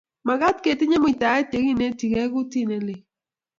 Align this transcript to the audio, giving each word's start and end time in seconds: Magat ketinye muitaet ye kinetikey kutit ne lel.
Magat 0.27 0.57
ketinye 0.63 0.97
muitaet 1.03 1.49
ye 1.53 1.59
kinetikey 1.65 2.27
kutit 2.33 2.65
ne 2.67 2.77
lel. 2.85 2.99